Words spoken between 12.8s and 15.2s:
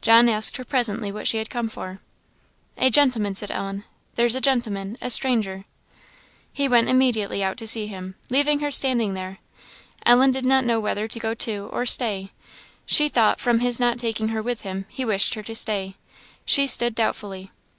she thought, from his not taking her with him, he